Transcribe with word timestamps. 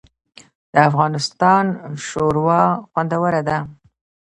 د 0.73 0.75
افغانستان 0.89 1.65
شوروا 2.07 2.63
خوندوره 2.91 3.41
ده 3.47 3.57